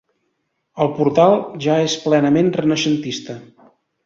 [0.85, 1.33] El portal
[1.67, 3.39] ja és plenament renaixentista.